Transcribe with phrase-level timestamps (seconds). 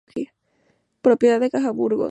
[1.03, 2.09] Propiedad de "Caja Burgos".